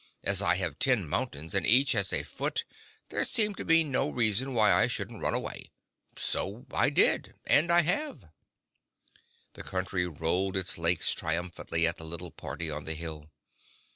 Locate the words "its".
10.57-10.79